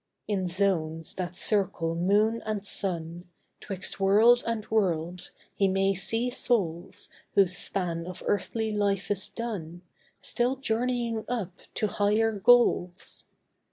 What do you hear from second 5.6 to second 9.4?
may see souls Whose span of earthly life is